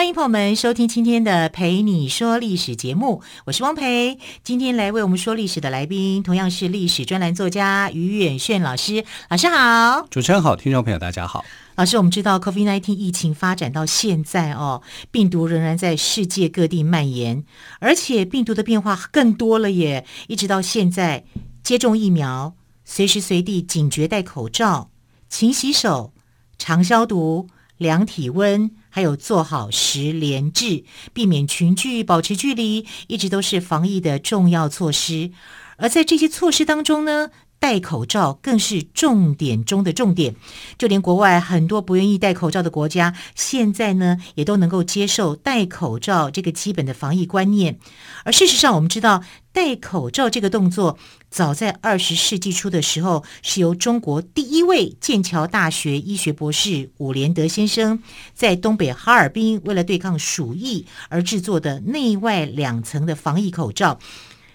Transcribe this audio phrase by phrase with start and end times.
[0.00, 4.18] 欢迎朋友们收听今天的《陪你说历史》节目，我是汪培。
[4.42, 9.04] 今天来为我们说历史的来宾，同样是历史专栏作家于远炫老师。
[9.28, 11.44] 老师好，主持人好，听众朋友大家好。
[11.74, 17.44] 老师，我们知道 COVID-19 疫情发展到现在哦，病毒仍然在世界各地蔓延，
[17.78, 20.06] 而且病毒的变化更多了耶。
[20.28, 21.24] 一直到现在，
[21.62, 22.54] 接种疫苗，
[22.86, 24.88] 随时随地警觉戴口罩、
[25.28, 26.14] 勤洗手、
[26.56, 27.48] 常消毒、
[27.80, 28.70] 量体温。
[28.92, 35.30] 还有做好十连制，避免群聚，保持距离，一直都是防疫的重要措施。
[35.76, 40.34] 而在这些措施当中呢，戴口罩更是重点中的重点。
[40.76, 47.78] 就连国外很多不愿意戴口罩的国家，现在呢也都能够接受戴口罩这个基本的防疫观念。
[48.24, 49.22] 而事实上，我们知道
[49.52, 50.98] 戴口罩这个动作。
[51.30, 58.02] 早在二十世纪初的时候，是由中国第一位剑桥大学医学博士伍连德先生
[58.34, 64.00] 在东北哈尔滨为了对抗鼠疫而制作的内外两层的防疫口罩。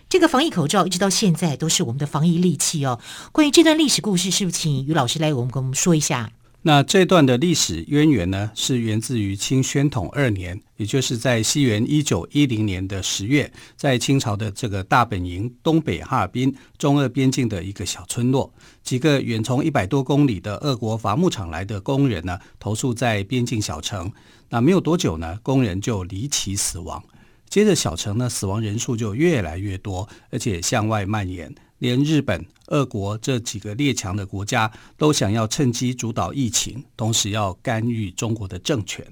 [0.10, 3.00] 这个防疫口罩一直到现在都是我们的防疫利器哦。
[3.32, 6.32] 关于这段历史故事，是不是请于老师来我们跟我们说一下？
[6.68, 24.12] 那这段的历史渊源呢，是源自于清宣统二年，也就是在西元一九一零年的十月，在清朝的这个大本营东北哈尔滨中俄边境的一个小村落，几个远从一百多公里的俄国伐木场来的工人呢，投宿在边境小城。
[24.50, 27.04] 那没有多久呢，工人就离奇死亡，
[27.48, 31.54] 接着小城呢，死亡人数就越来越多，而且向外蔓延。
[31.78, 39.06] 连日本、俄国这几个列强的国家都想要趁机主导疫情，同时要干预中国的政权。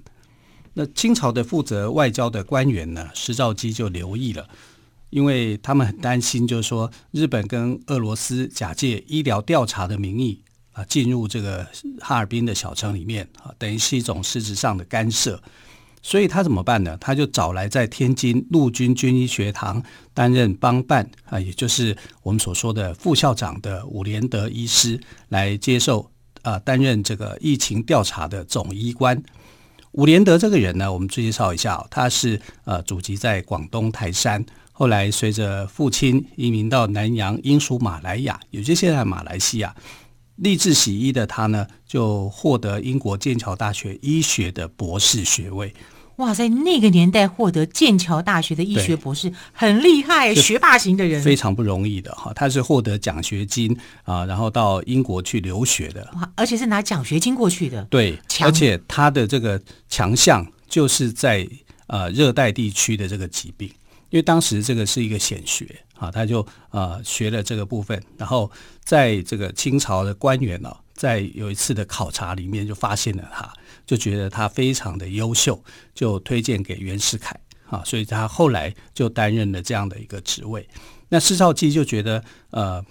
[0.73, 4.49] 那清朝的负责外交的官员呢，施肇基就留意了，
[5.11, 11.67] 因为他们很担心，就是说日本跟俄罗斯假借医疗调查的名义啊，进入这个
[11.99, 15.39] 哈尔滨的小城里面啊，等于是一种实质上的干涉。
[16.05, 16.97] 所以他怎么办呢？
[16.99, 19.81] 他就找来在天津陆军军医学堂
[20.13, 24.99] 担任帮办啊，也就是我们所说的副校长的伍连德医师
[25.29, 26.11] 来接受
[26.41, 29.23] 啊，担任这个疫情调查的总医官。
[29.93, 39.73] 伍连德这个人呢，我们介绍一下，他是呃祖籍在广东台山，后来随着父亲移民到南洋英属马来亚，也就是现在马来西亚。
[40.43, 45.73] 立志洗衣的他呢，就获得英国剑桥大学医学的博士学位。
[46.17, 52.31] 哇，在那个年代获得剑桥大学的医学博士，很厉害，学霸型的人，非常不容易的哈。
[52.35, 56.07] 他是获得奖学金啊，然后到英国去留学的。
[56.15, 57.81] 哇，而且是拿奖学金过去的。
[57.85, 61.47] 对，而且他的这个强项就是在
[61.87, 63.67] 呃热带地区的这个疾病，
[64.09, 65.65] 因为当时这个是一个显学。
[66.03, 68.51] 啊，他就呃学了这个部分，然后
[68.83, 73.53] 在这个清朝的官员呢、哦，在有一次的考察里面就发现了他，
[73.85, 75.63] 就觉得他非常的优秀，
[75.95, 80.67] 就推荐给袁世凯啊，所以他后来就担任了这样的一个职位。
[81.07, 82.83] 那施肇基就觉得，呃，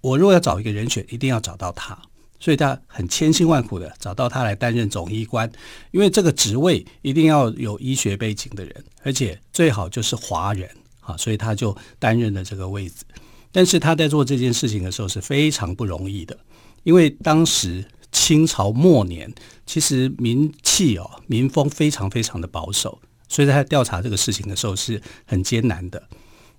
[0.00, 1.98] 我如果要找一个人选，一定要找到他，
[2.40, 5.50] 所以他很千辛万苦的找到他来担任总医官，
[5.90, 10.70] 因为这个职位一定要有医学背景的人，而且最好就是华人。
[11.06, 13.04] 啊，所以他就担任了这个位置，
[13.52, 16.36] 但是他在做这件事情的时候是非常不容易的，
[16.82, 19.32] 因为当时清朝末年，
[19.64, 26.02] 其实民气哦，民风非常非常的保守，所以在调查这个事情的时候是很艰难的。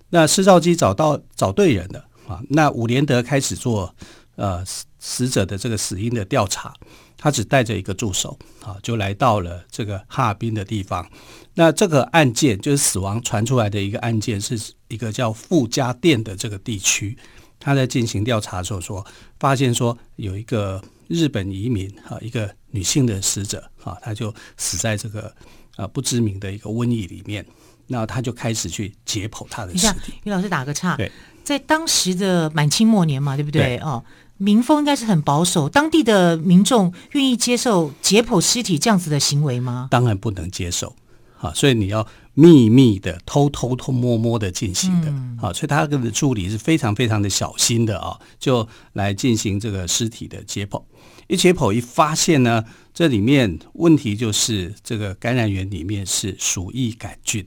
[0.08, 3.94] 那施肇基找到找对人了啊，那伍连德开始做
[4.36, 4.64] 呃
[4.98, 6.72] 死者的这个死因的调查。
[7.18, 11.06] 他只带着一个助手，啊，就来到了这个哈尔滨的地方。
[11.54, 14.56] 那这个案件就是死亡传出来的一个案件，是
[14.86, 17.18] 一个叫傅家店的这个地区。
[17.58, 19.04] 他在进行调查的时候说，
[19.40, 25.34] 发现说有一个日本移民啊，一个女性的死者啊，她就死在这个
[25.74, 27.44] 啊不知名的一个瘟疫里面。
[27.88, 30.12] 那他就开始去解剖他的尸体。
[30.22, 31.10] 于老师打个岔，对，
[31.42, 33.62] 在当时的满清末年嘛，对不对？
[33.62, 34.04] 对哦。
[34.40, 39.88] 民风应该是很保守，当地的民众愿意接受解剖尸体这样子的行为吗？
[39.90, 40.94] 当然不能接受，
[41.40, 45.08] 啊，所以你要秘密的、偷偷偷摸摸的进行的，
[45.44, 50.80] 啊，所以他的助理是非常非常的小心的啊，就来进行这个尸体的解剖。
[51.26, 52.64] 一解剖一发现呢，
[52.94, 57.44] 这里面问题就是这个感染源里面是鼠疫杆菌，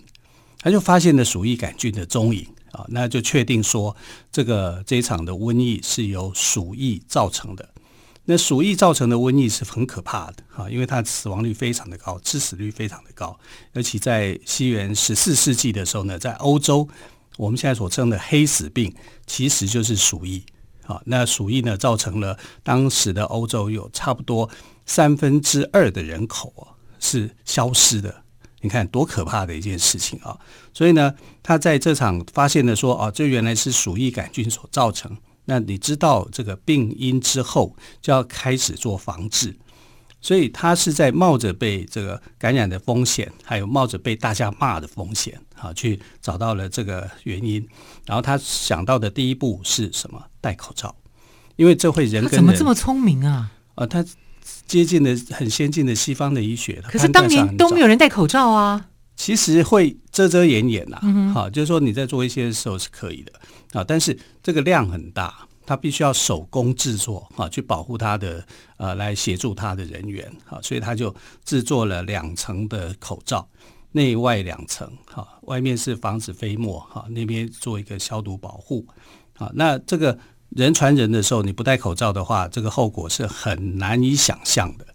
[0.62, 2.48] 他就发现了鼠疫杆菌的踪影。
[2.72, 3.94] 啊，那就确定说
[4.32, 7.70] 这个这一场的瘟疫是由鼠疫造成的。
[8.24, 13.38] 那鼠疫造成的瘟疫是很可怕的啊，因为它死亡率非常的高，致死率非常的高。
[13.74, 16.88] 尤其在西元十四世纪的时候呢，在欧洲，
[17.36, 18.96] 我们现在所称的黑死病
[19.28, 20.42] 其实就是鼠疫
[20.86, 21.02] 啊。
[21.06, 24.50] 那鼠疫呢，造成了当时的欧洲有差不多
[24.86, 28.21] 三分之二的人口啊是消失的。
[28.62, 30.38] 你看多可怕的一件事情啊！
[30.74, 31.14] 所以呢，
[31.44, 35.16] 他在这场发现的说啊，这原来是鼠疫杆菌所造成。
[35.46, 39.58] 那你知道这个病因之后，就要开始做防治，
[40.22, 47.68] 所以他是在冒着被这个感染的风险，还有冒着被大家骂的风险，啊，去找到了这个原因。
[48.06, 50.24] 然后他想到的第一步是什么？
[50.40, 50.96] 戴口罩，
[51.56, 52.38] 因为这会人跟人。
[52.38, 53.52] 怎么这么聪明啊？
[53.76, 54.06] 啊，他
[54.68, 56.82] 接近的很先进的西方的医学。
[56.88, 58.88] 可是当年都没有人戴口罩啊。
[59.18, 63.32] 其实会遮遮掩掩呐，嗯，好，就是说你在做一些的时候是可以的
[63.80, 68.44] 啊，但是这个量很大，它必须要手工制作啊，去保护它的
[68.78, 71.14] 呃，来协助它的人员啊，所以他就
[71.46, 73.48] 制作了两层的口罩，
[73.92, 78.88] 内外两层，哈，外面是防止飞沫，哈，那边做一个消毒保护，
[79.38, 80.18] 啊，那这个
[80.52, 84.86] 人传人的时候，你不戴口罩的话，这个后果是很难以想象的。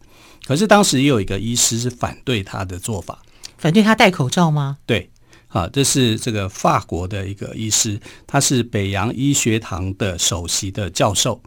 [0.47, 3.19] 可是当时也有一个医师是反对他的做法。
[3.57, 4.77] 反对他戴口罩吗？
[4.85, 5.11] 对，
[5.49, 11.41] 啊，这是这个法国的一个医师，他是北洋医学堂的首席的教授。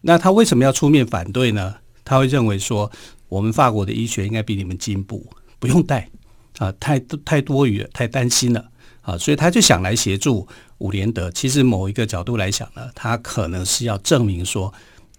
[0.00, 1.74] 那他为什么要出面反对呢？
[2.04, 2.90] 他会认为说，
[3.28, 5.28] 我们法国的医学应该比你们进步，
[5.58, 6.08] 不用戴
[6.58, 8.64] 啊，太太多余了，太担心了
[9.02, 10.46] 啊，所以他就想来协助
[10.78, 11.30] 伍连德。
[11.30, 14.72] 其实某一个角度来讲呢，他可能是要证明说。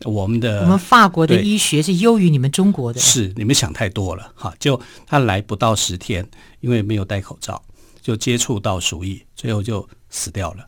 [0.05, 4.53] 我们的我们法国的医学是优于你们中国的，是你们想太多了哈！
[4.59, 6.23] 就他来不到十天，
[6.59, 7.59] 因为没有戴口罩，
[7.99, 10.67] 就接触到鼠疫，最后就死掉了，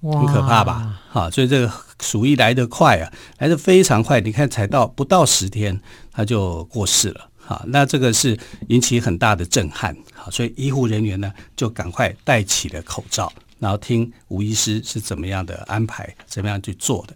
[0.00, 0.98] 很可怕吧？
[1.10, 1.30] 哈！
[1.30, 1.70] 所以这个
[2.00, 4.22] 鼠疫来得快啊，来得非常快。
[4.22, 5.78] 你看，才到不到十天，
[6.10, 7.62] 他就过世了哈！
[7.66, 8.38] 那这个是
[8.68, 17.14] 引起很大的震撼，哈，所以医护人员呢就赶快戴起了口罩，然后听吴医师是怎么样的安排，怎么样去做的。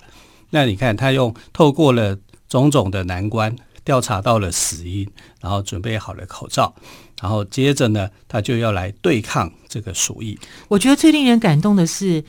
[0.51, 2.19] 那你看，他用透过了
[2.49, 3.55] 种种的难关，
[3.85, 5.09] 调查到了死因，
[5.41, 6.75] 然后准备好了口罩，
[7.21, 10.39] 然后接着呢，他就要来对抗这个鼠疫。
[10.69, 12.23] 我觉得最令人感动的是，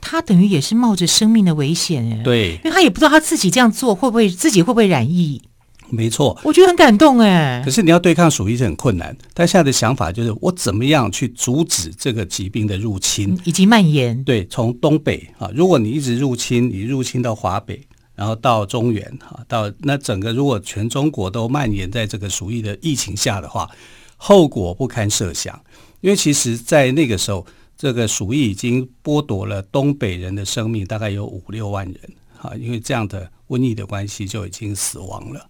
[0.00, 5.42] 他等于也是冒着生命的危险，哎，对，因为他也不知道他自己这样做会不会自己会不会染疫。
[5.88, 7.62] 没错，我觉得很感动，哎。
[7.64, 14.22] 可是你要对抗鼠疫是很困难，他现在的想法就是我怎么样去阻止这个疾病的入侵以及蔓延？
[14.24, 17.80] 对，从东北啊，如果你一直入侵，你入侵到华北，
[18.14, 23.70] 然后到中原啊，到那整个如果全中国都蔓延在这个鼠疫的疫情下的话，
[24.16, 25.58] 后果不堪设想。
[26.00, 27.44] 因为其实，在那个时候，
[27.76, 31.96] 这个鼠疫已经剥夺了东北人的生命，大概有五六万人
[32.40, 35.48] 啊，因为这样的瘟疫的关系就已经死亡了。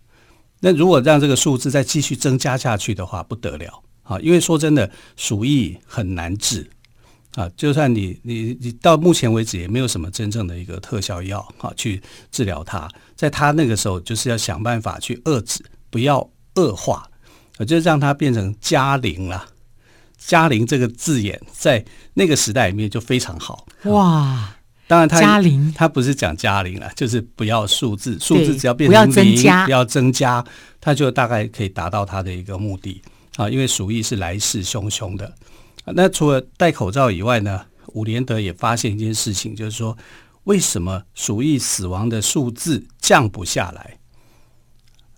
[0.66, 4.18] 那如果让这个数字再继续增加下去的话，不得了啊！
[4.18, 6.68] 因为说真的，鼠疫很难治
[7.36, 7.48] 啊。
[7.56, 12.88] 就算你你你到目前为止也没有什么真正的一个特效药啊去治疗它。
[13.14, 17.08] 在它那个时候，就是要想办法去遏制，不要恶化，
[17.64, 19.46] 就让它变成加零了。
[20.18, 24.56] 加零这个字眼在那个时代里面就非常好哇。
[24.88, 25.42] 当然他，
[25.74, 30.44] 他不是讲加零了，就是不要数字，数字只要变成零，不要增加，不要增加，
[30.80, 33.02] 他就大概可以达到他的一个目的
[33.36, 33.50] 啊。
[33.50, 35.32] 因为鼠疫是来势汹汹的。
[35.86, 37.62] 那除了戴口罩以外呢，
[37.94, 39.96] 伍连德也发现一件事情，就是说，
[40.44, 43.98] 为什么鼠疫死亡的数字降不下来？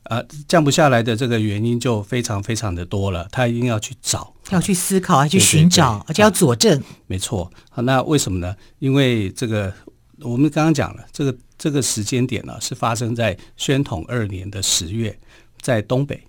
[0.04, 6.82] 呃，降不下来的这个原因就非常非常的多了，他一定要去找，要去思考，要去寻找，而且要佐证。
[7.06, 8.54] 没错，好，那为什么呢？
[8.78, 9.72] 因为这个
[10.20, 15.18] 我们刚刚讲了，这个这个时间点呢是发生在宣统二年的十月，
[15.60, 16.22] 在东北。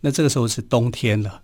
[0.00, 1.42] 那这个时候是冬天了，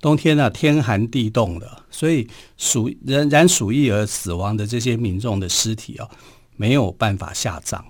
[0.00, 6.08] 冬天呢天寒地冻的，所以鼠仍然鼠疫而死亡的这些民众的尸体啊，
[6.56, 7.82] 没有办法下葬，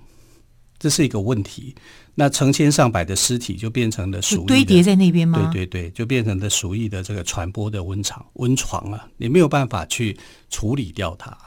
[0.77, 1.75] 这是一个问题。
[2.17, 5.49] 那成千上百的尸体就变成了鼠疫堆叠在那边吗？
[5.51, 10.17] 对对对，就变成了鼠疫的这个传播的温床温床啊，你没有办法去
[10.49, 11.37] 处理掉它，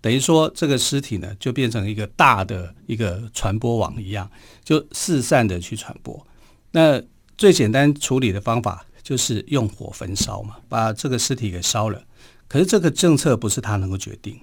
[0.00, 4.28] 等于说这个尸体呢就变成一个大的一个传播网一样，
[4.64, 6.26] 就四散的去传播。
[6.72, 7.00] 那
[7.38, 12.02] 最简单处理的方法就是用火焚烧嘛，把这个尸体给烧了。
[12.48, 14.36] 可是这个政策不是他能够决定，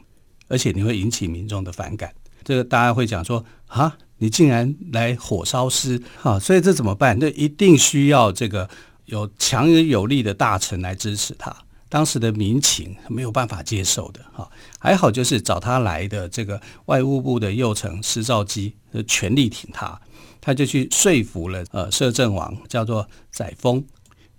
[0.48, 2.10] 而且你会引起民众的反感。
[2.48, 3.98] 这个大家会讲说啊。
[4.20, 7.16] 你竟然来火烧尸，哈，所以这怎么办？
[7.20, 8.68] 那一定需要这个
[9.06, 11.56] 有强而有力的大臣来支持他，
[11.88, 14.50] 当时的民情没有办法接受的哈。
[14.80, 18.74] 还好就是找他来的这个外务部的右丞施肇基，
[19.08, 20.02] 全力挺他，
[20.42, 23.84] 他就去说服了呃摄政王，叫做载沣，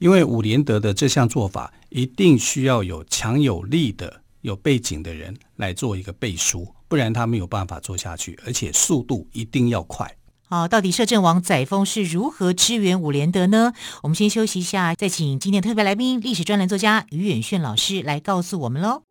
[0.01, 10.11] 因为伍连德的这项做法一定需要有强有力的有背景的人来做一个背书，不然他没有办法做下去，而且速度一定要快。
[10.49, 13.75] 好，到底摄政王载沣是如何支援伍连德呢？
[14.03, 19.03] 我们先休息一下，再请今天特别来宾、历史专栏作家于远炫老师来告诉我们喽。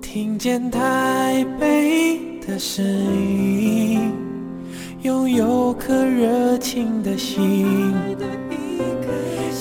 [0.00, 4.12] 听见台北的声音，
[5.02, 7.92] 拥有颗热情的心。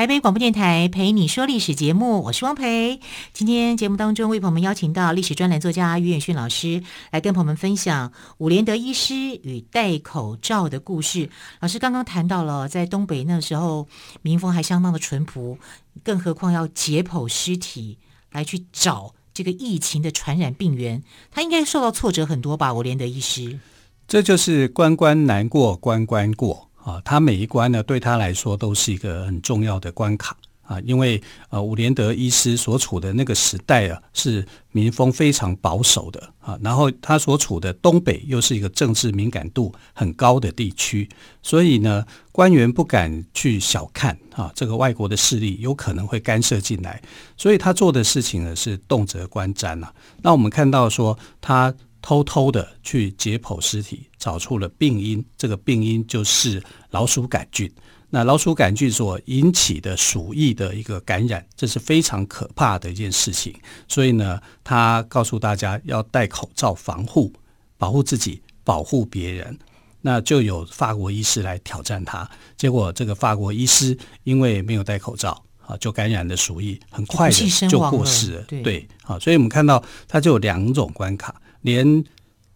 [0.00, 3.00] 台北广播电台陪你说历史节目，我是汪培。
[3.34, 11.28] 今天节目当中为朋友们邀请到历史专栏作家于远逊老师来跟朋友们分享伍连德医师与戴口罩的故事。
[11.60, 13.86] 老师刚刚谈到了在东北那时候
[14.22, 15.58] 民风还相当的淳朴，
[16.02, 17.98] 更何况要解剖尸体
[18.32, 22.72] 来去找这个疫情的传染病源，他应该受到挫折很多吧？
[22.72, 23.60] 伍连德医师，
[24.08, 26.69] 这就是关关难过关关过。
[26.82, 31.20] 啊，他每一关呢，对他来说都是一个很重要的关卡啊，因为
[31.50, 41.08] 呃，伍连德医师所处的那个时代啊，是民风非常保守的啊，然后他所处的东北又是一个政治敏感度很高的地区，
[41.42, 47.02] 所以呢，官员不敢去小看啊，这个外国的势力有可能会干涉进来，
[47.36, 49.92] 所以他做的事情呢是动辄观瞻啊。
[50.22, 51.74] 那我们看到说他。
[52.02, 55.24] 偷偷的去解剖尸体，找出了病因。
[55.36, 57.68] 这个病因就是老鼠杆菌。
[58.12, 63.54] 那老鼠杆菌所引起的鼠疫的一个感染，这是非常可怕的一件事情。
[63.88, 67.32] 所以呢，他告诉大家要戴口罩防护，
[67.78, 69.56] 保护自己，保护别人。
[70.02, 78.38] 那就有法国医师来挑战他，结果这个法国医师因为没有戴口罩啊，就感染了鼠疫，很快的就过世了。
[78.38, 81.40] 了对，对，好，所以我们看到他就有两种关卡。
[81.60, 82.02] 连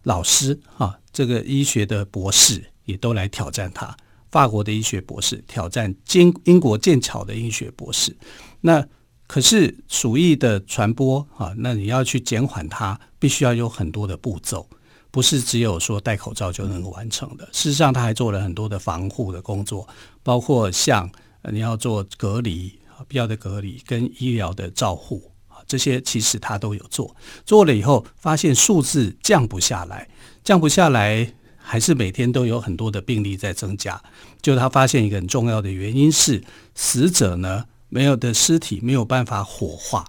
[0.05, 3.95] 老师啊，这个医学的博士也都来挑战他。
[4.31, 8.15] 法国的医学博士挑战英英国剑桥的医学博士。
[8.61, 8.85] 那
[9.27, 14.69] 可是鼠疫的传播啊，那你要去减缓它，必须要有很多的步骤，
[15.09, 17.45] 不是只有说戴口罩就能够完成的。
[17.51, 19.87] 事实上，他还做了很多的防护的工作，
[20.21, 21.09] 包括像
[21.51, 25.31] 你要做隔离啊，必要的隔离跟医疗的照护。
[25.67, 30.07] 这些其实他都有做，做了以后发现数字降不下来，
[30.43, 34.01] 降不下来，还是每天都有很多的病例在增加。
[34.41, 36.43] 就他发现一个很重要的原因是，
[36.75, 40.05] 死者呢没有的尸体没有办法火化，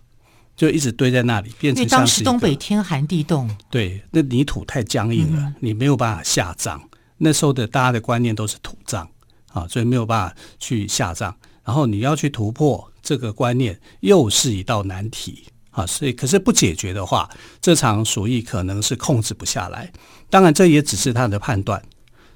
[0.54, 6.82] 就一直堆在那里，变成像是东北天寒地冻，对，那泥土太僵硬了，你没有办法下葬。
[7.18, 9.08] 那时候的大家的观念都是土葬
[9.48, 11.34] 啊，所以没有办法去下葬。
[11.66, 12.90] 然后你要去突破。
[13.02, 15.87] 这个观念又是一道难题啊！
[15.87, 17.30] 所以，可是不解决的话，
[17.61, 19.92] 这场鼠疫可能是控制不下来。
[20.28, 21.80] 当然，这也只是他的判断，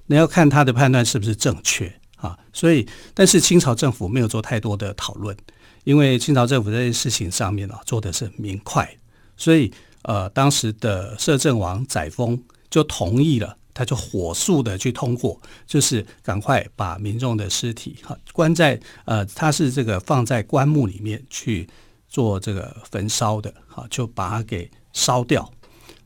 [0.07, 2.39] 你要看他的判断是不是正确啊！
[2.53, 5.37] 所以，但是清朝政府没有做太多的讨论，
[5.83, 8.89] 因为清朝政府这件事情上面啊做的是明快，
[9.37, 9.73] 所以
[10.03, 13.57] 呃，当时的摄政王载沣就同意了。
[13.81, 21.67] 他就火速的去通过，就是赶快把民众的尸体哈关在呃，他是这个放在棺木里面去
[22.07, 25.51] 做这个焚烧的，哈，就把它给烧掉。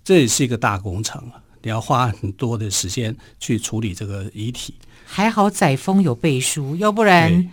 [0.04, 4.76] 这也是一个大工程啊，你要花很多的时间去处理这个遗体。
[5.04, 7.50] 还好载沣有背书，要不然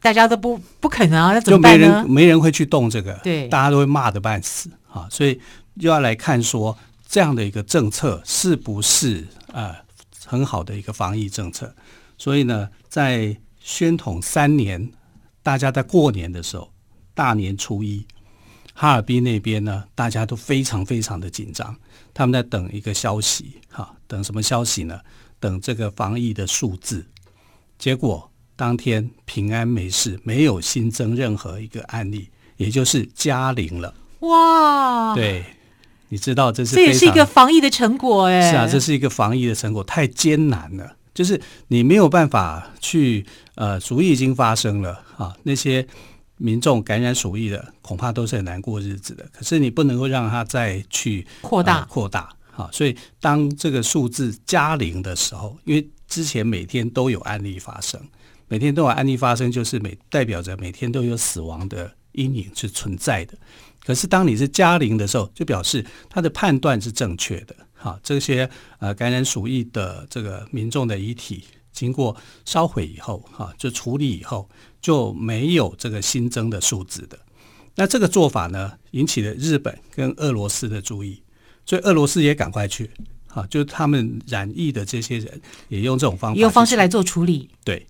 [0.00, 1.84] 大家都不不可能啊，那怎么办呢？
[1.84, 5.40] 就没人没人会去动这个，对，大家都会骂的半死啊，所以
[5.74, 6.78] 又要来看说。
[7.12, 9.76] 这样的一个政策是不是呃
[10.24, 11.74] 很好的一个防疫政策？
[12.16, 14.90] 所以呢，在宣统三年，
[15.42, 16.72] 大家在过年的时候，
[17.12, 18.06] 大年初一，
[18.72, 21.76] 哈尔滨那边呢，大家都非常非常的紧张，
[22.14, 24.98] 他们在等一个消息，哈，等什么消息呢？
[25.38, 27.04] 等这个防疫的数字。
[27.78, 33.94] 结果当天平安没事，没有新增任何一个案例，也就是加零了。
[34.20, 35.14] 哇！
[35.14, 35.44] 对。
[36.12, 38.50] 你知道这是这也是一个防疫的成果哎。
[38.50, 45.86] 是啊，这是一个防疫的成果，太艰难了，就是你没有办法去呃，鼠疫已经发生了啊，那些
[46.36, 49.26] 民众感染鼠疫的恐怕都是很难过日子的。
[49.32, 57.98] 可是你不能够让它再去扩大扩大啊，所以当这个数字加零的时候，因为之前每天都有案例发生，
[58.48, 63.32] 每天都有案例发生，就是每代表着每天都有死亡的阴影是存在的。
[63.84, 67.54] 可是当你是加零的时候，就表示他的判断是正确的。
[67.74, 68.48] 好，这些
[68.78, 74.48] 呃感染鼠疫的这个民众的遗体经过烧毁以后，哈，就处理以后
[74.80, 77.18] 就没有这个新增的数字的。
[77.74, 81.20] 那这个做法呢，引起了日本跟俄罗斯的注意，
[81.66, 82.88] 所以俄罗斯也赶快去，
[83.26, 87.84] 哈，就他们染疫的这些人也用这种方法，用方式来做处理，对。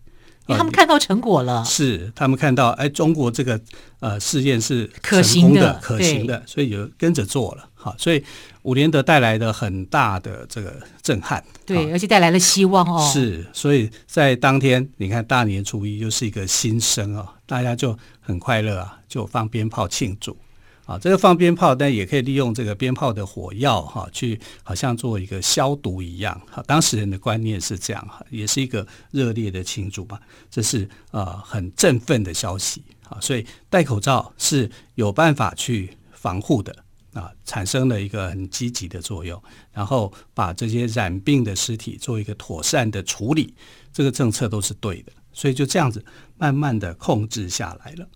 [0.47, 3.61] 因为他们看到成果了，是他们看到，哎，中国这个
[4.01, 7.69] 呃试验是可行的，可行的，所以就跟着做了。
[7.75, 8.23] 好，所以
[8.63, 13.11] 伍连德带来的很大的这个震撼，对，而且带来了希望哦。
[13.13, 20.37] 是，所以在当天，你看大年初一又是一个新生啊，大家就很快乐啊，就放鞭炮庆祝。
[20.85, 26.41] 啊，这个放鞭炮，但也可以利用这个鞭炮的火药哈，去好像做一个消毒一样。
[26.51, 30.21] 哈，当时人的观念是这样哈，也是一个热烈的庆祝吧。
[30.51, 36.75] 这是呃很振奋的消息啊，所以戴口罩是有办法去防护的
[37.13, 39.41] 啊，产生了一个很积极的作用。
[39.73, 43.55] 然后把这些染病的尸体做一个妥善的处理，
[43.93, 45.13] 这个政策都是对的。
[45.33, 46.05] 所以就这样子
[46.37, 48.07] 慢慢的控制下来了。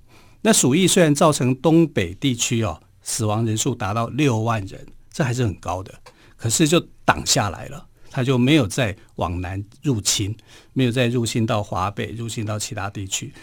[0.46, 5.92] 那鼠疫虽然造成东北地区哦死亡人数达到六万人，这还是很高的，
[6.36, 10.36] 可是就挡下来了，它就没有再往南入侵，
[10.72, 13.34] 没有再入侵到华北，入侵到其他地区。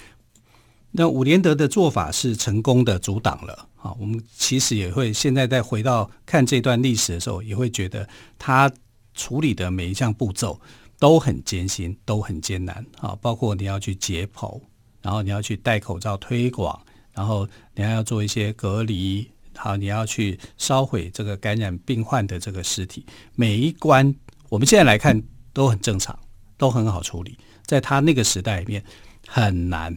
[0.92, 3.94] 那伍连德的做法是成功的阻挡了啊。
[4.00, 8.08] 我们其实也会现在再回到看这段历史的时候，也会觉得
[8.40, 8.72] 他
[9.14, 10.58] 处理的每一项步骤
[11.00, 13.14] 都很艰辛，都很艰难啊。
[13.22, 14.62] 包括你要去解剖，
[15.02, 16.82] 然后你要去戴口罩推广。
[17.14, 24.14] 然后你还要做一些隔离，好，你要去烧毁这个感染病患的这个尸体，每一关
[24.50, 25.22] 我们现在来看
[25.54, 26.18] 都很正常，
[26.58, 27.38] 都很好处理。
[27.66, 28.84] 在他那个时代里面
[29.28, 29.96] 很难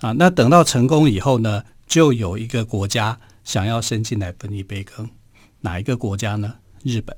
[0.00, 0.12] 啊。
[0.12, 5.08] 那等到成功以后呢，就有一个国家想要伸进来分一杯羹，
[5.60, 6.56] 哪一个国家呢？
[6.82, 7.16] 日本。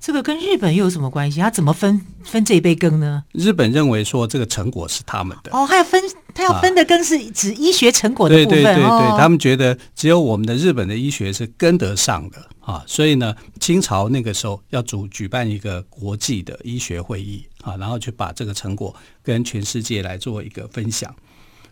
[0.00, 1.40] 这个跟日本又有什么关系？
[1.40, 3.22] 他怎么分分这一杯羹呢？
[3.32, 6.02] 日本认为说这个成果是他们的哦，还要分，
[6.34, 8.62] 他要分的羹是指医学成果的部分。
[8.62, 21.14] 对对对对，哦、他们觉得只有我们的日本的医学是跟得上的啊，所以呢，清朝那个时候要主举办一个国际的医学会议啊，然后去把这个成果跟全世界来做一个分享。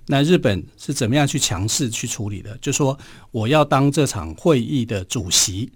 [0.04, 2.54] 那日本是怎么样去强势去处理的？
[2.58, 2.98] 就说
[3.30, 5.72] 我要当这场会议的主席。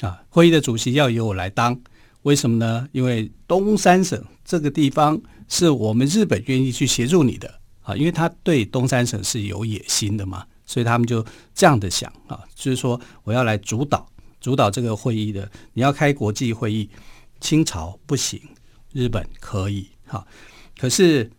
[0.00, 1.78] 啊，会议的主席要由我来当，
[2.22, 2.88] 为什么呢？
[2.92, 14.06] 因为东三省这个地方是我们日本愿意去协助你的啊，因为他对东三省是有野心的嘛，所以他们就这样的想啊，就是说我要来主导
[14.40, 16.90] 主导这个会议的，你要开国际会议，
[17.40, 18.40] 清朝不行，
[18.92, 20.26] 日本可以哈，
[20.78, 21.30] 可是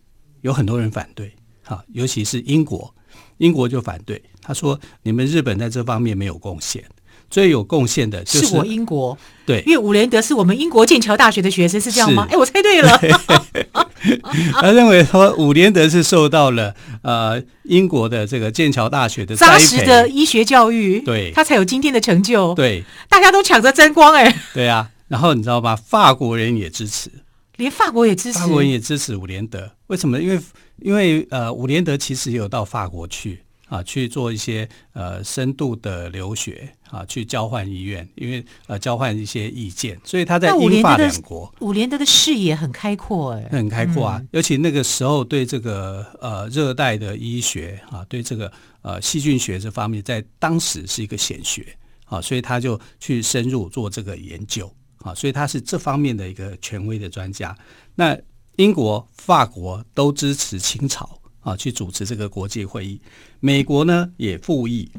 [0.41, 1.31] 有很多人反对
[1.63, 2.93] 哈，尤其是英国，
[3.37, 6.83] 英国就反对，他说你们日本在这方面没有贡献。
[7.29, 12.27] 最有贡献的就是，是我英国，对，因为伍连德是我们英国剑桥大学的学生，是这样吗？
[12.29, 12.99] 哎，我猜对了。
[14.53, 22.53] 他认为说伍连德是受到了呃英国的这个剑桥大学的扎实的医学教育，对，他才有今天的成就。
[22.53, 24.89] 对，大家都抢着争光，哎，对啊。
[25.07, 25.75] 然后你知道吧？
[25.75, 27.09] 法国人也支持，
[27.57, 29.71] 连法国也支持，法国人也支持伍连德。
[29.87, 30.19] 为什么？
[30.19, 30.39] 因为
[30.81, 33.44] 因为呃，伍连德其实也有到法国去。
[33.67, 44.19] 啊，去做一些呃深度的留学啊，去交换医院，因为呃交换一些意见，所以他在英法两国，伍连德的视野很开阔哎，很开阔啊。
[44.19, 48.51] 嗯、尤其那个时候对这个呃热带的医学啊，对这个
[48.83, 51.75] 呃细菌学这方面，在当时是一个显学
[52.05, 57.57] 啊，所以他就去深入做这个研究啊，所以他是这方面的一个权威的专家。
[57.95, 58.15] 那
[58.57, 61.19] 英国、法国都支持清朝。
[61.45, 62.99] 啊，去主持这个国际会议，
[63.39, 64.91] 美国呢也附议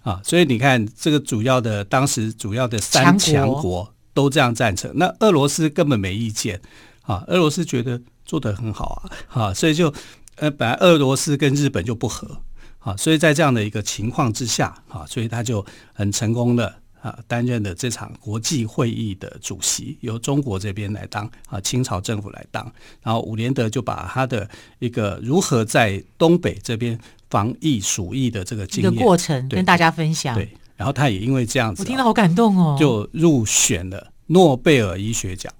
[0.00, 6.58] 啊，所以你看这个主要的当时主要的三强国都这样赞成，那俄罗斯根本没意见
[7.02, 9.92] 啊，俄罗斯觉得做得很好啊，啊，所以就
[10.36, 12.40] 呃本来俄罗斯跟日本就不和
[12.78, 15.62] 啊，所以在这样的一个情况之下啊，所以他就
[15.92, 16.74] 很成功的。
[17.06, 22.64] 啊，担任的这场国际会议的主席由中国这边来当啊，清朝政府来当，
[23.00, 24.48] 然后伍连德就把他的
[24.80, 26.98] 一个如何在东北这边
[27.30, 35.52] 防疫鼠疫的这个经验过程跟大家分享，对，然后他也因为这样子，我听到好感动哦，就入选了诺贝尔医学奖。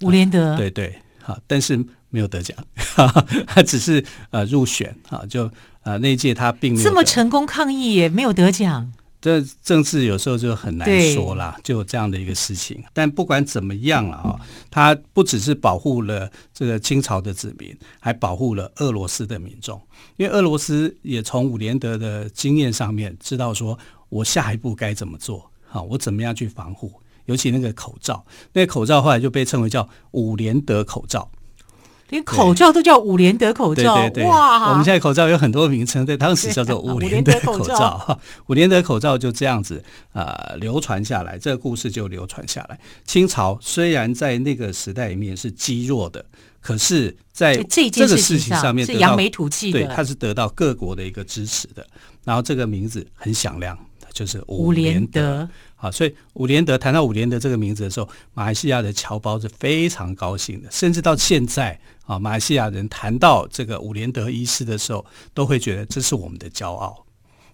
[0.00, 1.76] 伍连德，对对，好，但是
[2.10, 2.56] 没有得奖，
[3.46, 5.48] 他只是呃入选啊，就
[5.84, 8.92] 呃那一届他并没有这么成功抗疫也没有得奖。
[9.24, 12.84] 这政治有时候就很难说啦，就有这样的一个事情。
[12.92, 14.38] 但不管怎么样了啊，
[14.70, 19.80] 他不只是保护了这个清朝的子民，还保护了俄罗斯的民众，
[20.18, 23.78] 因为俄罗斯也从伍连德的经验上面知道说，
[24.10, 26.92] 我下一步该怎么做，好，我怎么样去防护。
[27.24, 31.30] 尤其那个口罩，那个口罩后来就被称为叫伍连德口罩，
[32.10, 33.94] 连口罩都叫伍连德口罩。
[33.96, 34.70] 对对对，哇！
[34.70, 38.20] 我们现在口罩有很多名称，在当时叫做 伍连德口罩。
[38.46, 42.78] 伍 连德口罩就这样子啊、呃、流传下来，这个故事就流传下来。
[43.04, 46.24] 清朝虽然在那个时代里面是积弱的，
[46.60, 51.86] 可是在这个事情上面是扬眉吐气的，对，它是得到各国的一个支持的。
[52.24, 53.76] 然后这个名字很响亮，
[54.12, 55.48] 就是伍连德。
[55.76, 67.04] 啊，所以伍连德谈到伍连德这个名字的时候，马来西亚的侨胞是非常高兴的，甚至到现在啊，马来西亚人谈到这个伍连德医师的时候，都会觉得这是我们的骄傲，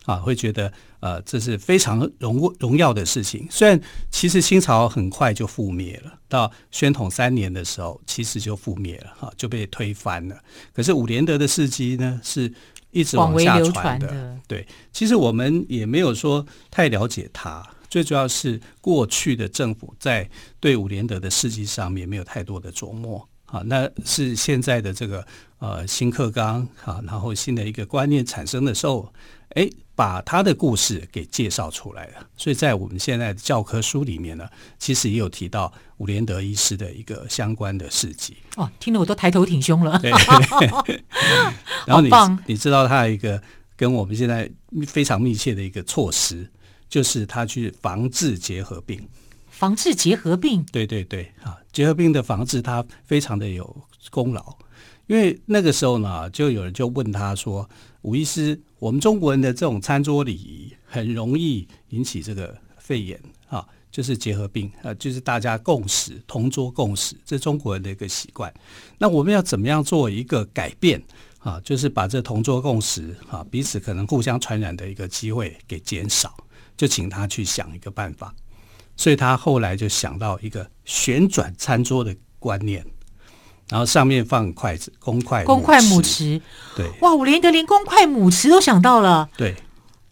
[0.06, 3.46] 啊，会觉得呃这是非常荣荣耀的事情。
[3.50, 10.36] 虽然其实清朝很快就覆灭了，到宣统三年的时候，其实就覆灭了，哈，就被推翻了。
[10.72, 12.52] 可是伍连德的事迹呢，是
[12.90, 14.38] 一直往下传的，的。
[14.48, 17.64] 对，其实我们也没有说太了解他。
[17.88, 20.28] 最主要是过去的政府在
[20.60, 25.26] 对伍连德的事迹上面没有太多的琢磨啊，那是现在的这个
[25.58, 29.12] 呃新课纲啊，然后新的一个观念产生的时候，
[29.50, 32.26] 哎，把他的故事给介绍出来了。
[32.36, 38.36] 所以在我们现在的教科书里面呢，其实也有提到伍连德医师的一个相关的事迹。
[38.56, 39.98] 哦，听得我都抬头挺胸了。
[39.98, 40.10] 对，
[41.86, 42.10] 然后你
[42.46, 43.42] 你知道他有一个
[43.76, 44.50] 跟我们现在
[44.86, 46.48] 非常密切的一个措施。
[46.90, 49.00] 就是他去防治结核病，
[49.48, 53.76] 防治结核病，对对对啊，结核病的防治他非常的有
[54.10, 54.56] 功劳，
[55.06, 57.68] 因为那个时候呢，就有人就问他说
[58.02, 68.52] ：“吴医师，我们中国人的这种餐桌礼仪很容易引起这个肺炎啊，就是结核病啊，就是大家共食同桌共食，这中国人的一个习惯。
[68.98, 71.02] 那我们要怎么样做一个改变
[71.38, 71.60] 啊？
[71.60, 76.34] 就是把这同桌共食啊，彼此可能互相传染的一个机会给减少。”
[76.76, 78.34] 就请他去想一个办法，
[79.00, 82.84] 所以他后来就想到一个旋转餐桌的观念，
[83.70, 86.38] 然后上面放筷子，公筷公筷母匙。
[86.76, 89.54] 对，哇，我连德连公筷母匙都想到了，对，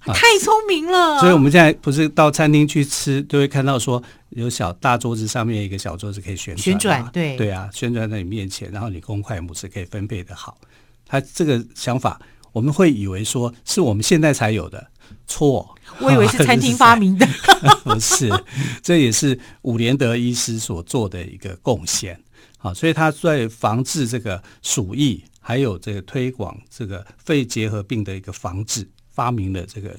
[0.06, 1.16] 太聪明了。
[1.16, 10.56] 啊，所以我们现在不是到餐厅去吃，都会看到说有小大桌子上面一个小桌子可以旋转，旋转，对对啊，旋转在你面前，然后你公筷母匙可以分配的好。
[11.04, 12.18] 他这个想法，
[12.52, 14.86] 我们会以为说是我们现在才有的。
[15.26, 17.26] 错，我以为是餐厅发明的，
[17.84, 18.30] 不是，
[18.82, 22.20] 这也是伍连德医师所做的一个贡献。
[22.56, 29.94] 好，所以他在防治这个鼠疫，还有这个推广这个肺结核病的一个防治，发明了这个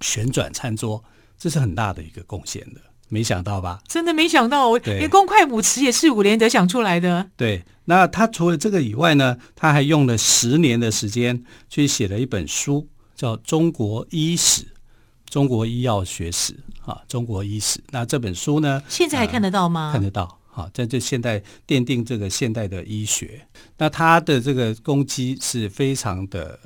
[0.00, 1.02] 旋转餐桌，
[1.38, 2.80] 这是很大的一个贡献的。
[3.08, 3.80] 没想到吧？
[3.86, 7.28] 真的没想到，我连公筷母匙也是伍连德想出来的。
[7.36, 12.88] 对，那他除了这个以外呢，他还用了十年的时间去写了一本书。
[13.14, 14.62] 叫《中国医史》，
[15.26, 17.82] 中国医药学史啊，中国医史。
[17.90, 18.82] 那这本书呢？
[18.88, 19.86] 现在还看得到吗？
[19.86, 23.46] 呃、看得到啊，在这现代奠定这个现代的医学。
[23.78, 26.58] 那它的这个攻击是非常的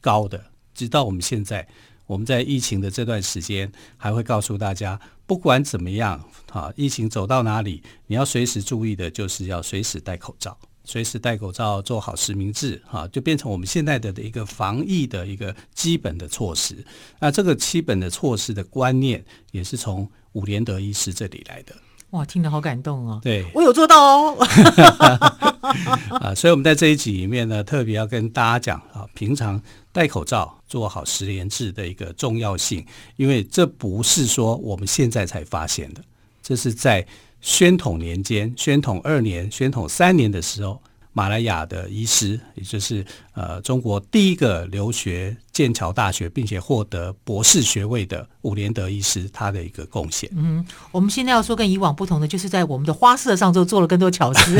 [0.00, 0.42] 高的，
[0.74, 1.66] 直到我们现在，
[2.06, 10.56] 我们在疫情的这段时间，还会告诉大家，不管怎么样啊，疫情走到哪里，你要随时注意的，就是要随时戴口罩。
[10.84, 16.76] 随时戴口罩，做好实名制，哈，就变成我们现在的一个防疫的一个基本的措施。
[17.18, 21.74] 那这个基本的措施的观念，也是从伍连德医师这里来的。
[22.10, 23.18] 哇，听得好感动哦！
[23.22, 24.36] 对，我有做到哦。
[26.20, 36.02] 啊，所以我们在这一集里面呢，特别要跟大家讲啊，平常戴口罩，做好实联制的一个重要性，因为这不是说我们现在才发现的，
[36.42, 37.06] 这是在。
[37.44, 40.80] 宣统年间，宣统二年、宣统三年的时候，
[41.12, 43.04] 马来亚的医师，也就是
[43.34, 50.28] 呃中国第一个留学剑桥大学并且获得博士学位的伍连德医师，他的一个贡献。
[50.34, 54.58] 嗯，我们现在要说跟以往不同的，就是在我们的花色上就做了更多巧思，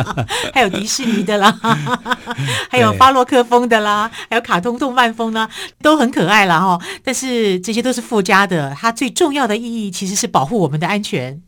[0.52, 1.50] 还有迪士尼的啦，
[2.70, 5.48] 还有巴洛克风的啦，还有卡通动漫风呢，
[5.80, 6.78] 都很可爱了哈。
[7.02, 11.42] 但是这些都是附加的，它最重要的意义其实是保护我们的安全。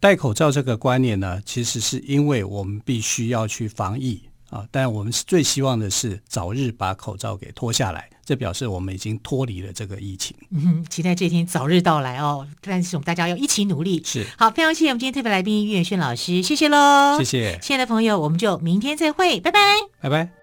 [0.00, 10.34] 戴口罩这个观念呢，其实是因为我们必须要去防疫啊，但我们是最希望的是早日把口罩给脱下来，这表示我们已经脱离了这个疫情。
[10.50, 12.48] 嗯，期待这天早日到来哦！
[12.62, 14.02] 但是我们大家要一起努力。
[14.04, 19.60] 是，好，非常谢谢我们今天特别来宾岳远轩老师，谢谢喽，谢谢，亲爱的朋友，我们就明天再会，拜拜，
[20.00, 20.39] 拜拜。